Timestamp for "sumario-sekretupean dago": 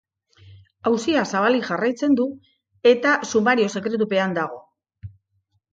3.35-4.61